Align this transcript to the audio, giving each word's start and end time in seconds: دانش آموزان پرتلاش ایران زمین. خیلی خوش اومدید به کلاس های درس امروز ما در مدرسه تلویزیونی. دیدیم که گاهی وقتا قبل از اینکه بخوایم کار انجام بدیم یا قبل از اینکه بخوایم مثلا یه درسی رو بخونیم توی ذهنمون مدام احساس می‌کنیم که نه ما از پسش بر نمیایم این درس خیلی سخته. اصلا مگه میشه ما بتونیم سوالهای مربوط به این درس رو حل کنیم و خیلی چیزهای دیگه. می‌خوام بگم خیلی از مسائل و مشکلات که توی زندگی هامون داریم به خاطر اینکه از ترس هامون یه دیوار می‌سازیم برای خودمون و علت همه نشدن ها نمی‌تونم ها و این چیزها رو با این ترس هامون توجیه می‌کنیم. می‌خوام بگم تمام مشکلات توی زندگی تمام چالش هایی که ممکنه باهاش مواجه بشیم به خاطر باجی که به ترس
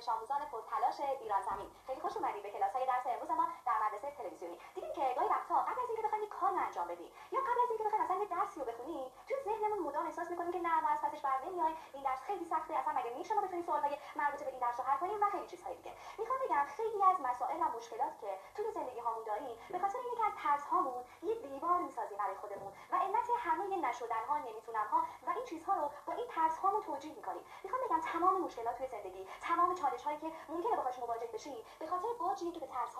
دانش 0.00 0.08
آموزان 0.08 0.40
پرتلاش 0.52 1.00
ایران 1.20 1.42
زمین. 1.42 1.70
خیلی 1.86 2.00
خوش 2.00 2.16
اومدید 2.16 2.42
به 2.42 2.50
کلاس 2.50 2.72
های 2.72 2.86
درس 2.86 3.06
امروز 3.06 3.30
ما 3.30 3.46
در 3.66 3.72
مدرسه 3.86 4.10
تلویزیونی. 4.10 4.58
دیدیم 4.74 4.92
که 4.92 5.14
گاهی 5.16 5.28
وقتا 5.28 5.54
قبل 5.54 5.80
از 5.82 5.88
اینکه 5.88 6.02
بخوایم 6.02 6.28
کار 6.28 6.52
انجام 6.66 6.88
بدیم 6.88 7.12
یا 7.32 7.40
قبل 7.40 7.60
از 7.64 7.68
اینکه 7.70 7.84
بخوایم 7.84 8.04
مثلا 8.04 8.16
یه 8.16 8.26
درسی 8.26 8.60
رو 8.60 8.66
بخونیم 8.66 9.12
توی 9.28 9.36
ذهنمون 9.44 9.78
مدام 9.78 10.06
احساس 10.06 10.30
می‌کنیم 10.30 10.52
که 10.52 10.58
نه 10.58 10.80
ما 10.80 10.88
از 10.88 11.00
پسش 11.00 11.20
بر 11.20 11.38
نمیایم 11.46 11.76
این 11.92 12.02
درس 12.02 12.22
خیلی 12.22 12.44
سخته. 12.44 12.74
اصلا 12.76 12.92
مگه 12.92 13.10
میشه 13.18 13.34
ما 13.34 13.40
بتونیم 13.40 13.64
سوالهای 13.64 13.96
مربوط 14.16 14.42
به 14.42 14.50
این 14.50 14.58
درس 14.58 14.80
رو 14.80 14.86
حل 14.86 14.98
کنیم 14.98 15.22
و 15.22 15.30
خیلی 15.30 15.46
چیزهای 15.46 15.76
دیگه. 15.76 15.92
می‌خوام 16.18 16.38
بگم 16.44 16.64
خیلی 16.76 17.02
از 17.02 17.20
مسائل 17.20 17.60
و 17.62 17.68
مشکلات 17.76 18.18
که 18.20 18.38
توی 18.54 18.70
زندگی 18.70 19.00
هامون 19.00 19.24
داریم 19.24 19.58
به 19.70 19.78
خاطر 19.78 19.98
اینکه 19.98 20.26
از 20.26 20.32
ترس 20.42 20.64
هامون 20.64 21.04
یه 21.22 21.34
دیوار 21.34 21.78
می‌سازیم 21.78 22.18
برای 22.18 22.36
خودمون 22.36 22.72
و 22.92 22.96
علت 22.96 23.30
همه 23.38 23.76
نشدن 23.88 24.24
ها 24.28 24.38
نمی‌تونم 24.38 24.86
ها 24.90 25.02
و 25.26 25.30
این 25.30 25.44
چیزها 25.44 25.74
رو 25.74 25.90
با 26.06 26.12
این 26.12 26.26
ترس 26.28 26.58
هامون 26.80 26.98
توجیه 27.00 27.14
می‌کنیم. 27.14 27.42
می‌خوام 27.64 27.82
بگم 27.84 28.00
تمام 28.00 28.40
مشکلات 28.40 28.78
توی 28.78 28.86
زندگی 28.86 29.26
تمام 29.40 29.74
چالش 29.74 30.02
هایی 30.02 30.18
که 30.18 30.26
ممکنه 30.48 30.76
باهاش 30.76 30.98
مواجه 30.98 31.26
بشیم 31.34 31.64
به 31.78 31.86
خاطر 31.86 32.08
باجی 32.20 32.52
که 32.52 32.60
به 32.60 32.66
ترس 32.66 32.94